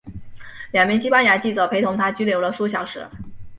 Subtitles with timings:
[0.71, 3.07] 两名西班牙记者陪同她拘留了数小时。